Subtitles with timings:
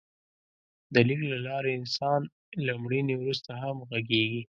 [0.93, 2.21] د لیک له لارې انسان
[2.65, 4.41] له مړینې وروسته هم غږېږي.